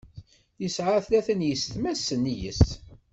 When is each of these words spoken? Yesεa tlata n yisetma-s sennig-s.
Yesεa 0.61 0.99
tlata 1.05 1.33
n 1.37 1.45
yisetma-s 1.47 1.99
sennig-s. 2.07 2.63